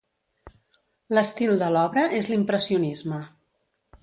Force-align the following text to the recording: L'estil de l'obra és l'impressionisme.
L'estil 1.17 1.53
de 1.65 1.69
l'obra 1.77 2.07
és 2.21 2.31
l'impressionisme. 2.33 3.25